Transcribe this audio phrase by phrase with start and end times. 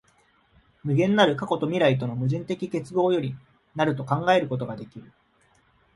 [0.81, 3.35] 無限なる過去と未来との矛盾的結合より
[3.75, 5.11] 成ると考えることができる。